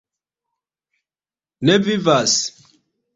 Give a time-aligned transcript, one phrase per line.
[1.67, 2.33] Ne Vivas?